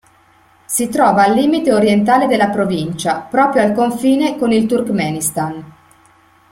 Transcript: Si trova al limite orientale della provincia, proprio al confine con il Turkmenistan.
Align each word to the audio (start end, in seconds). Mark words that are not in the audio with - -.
Si 0.65 0.89
trova 0.89 1.25
al 1.25 1.35
limite 1.35 1.71
orientale 1.71 2.25
della 2.25 2.49
provincia, 2.49 3.19
proprio 3.19 3.61
al 3.61 3.71
confine 3.71 4.35
con 4.35 4.51
il 4.51 4.65
Turkmenistan. 4.65 5.71